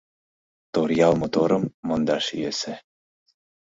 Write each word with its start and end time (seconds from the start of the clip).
Торъял 0.73 1.13
моторым 1.21 1.63
мондаш 1.87 2.25
йӧсӧ. 2.41 2.75